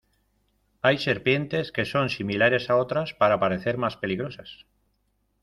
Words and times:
Hay 0.81 0.97
serpientes 0.97 1.71
que 1.71 1.85
son 1.85 2.09
similares 2.09 2.71
a 2.71 2.75
otras 2.77 3.13
para 3.13 3.39
parecer 3.39 3.77
más 3.77 3.97
peligrosas. 3.97 4.65